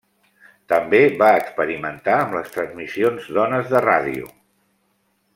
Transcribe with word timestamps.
També 0.71 1.01
va 1.17 1.27
experimentar 1.41 2.15
amb 2.21 2.33
les 2.37 2.49
transmissions 2.55 3.27
d'ones 3.35 3.69
de 3.75 3.83
ràdio. 3.89 4.31